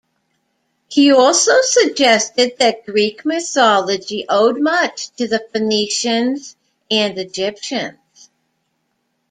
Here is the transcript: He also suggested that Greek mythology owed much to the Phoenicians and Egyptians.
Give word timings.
He 0.87 1.11
also 1.11 1.51
suggested 1.61 2.53
that 2.57 2.87
Greek 2.87 3.23
mythology 3.23 4.25
owed 4.27 4.59
much 4.59 5.11
to 5.17 5.27
the 5.27 5.47
Phoenicians 5.53 6.55
and 6.89 7.15
Egyptians. 7.19 8.31